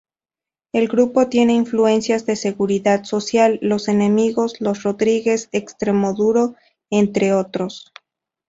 El 0.73 0.87
grupo 0.87 1.27
tiene 1.27 1.53
influencias 1.53 2.25
de 2.25 2.35
Seguridad 2.35 3.03
Social, 3.03 3.59
Los 3.61 3.87
Enemigos, 3.87 4.59
Los 4.59 4.81
Rodríguez, 4.81 5.47
Extremoduro, 5.51 6.55
entre 6.89 7.33
otros. 7.33 7.93